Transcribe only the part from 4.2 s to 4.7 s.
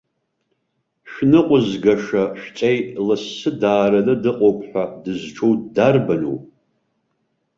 дыҟоуп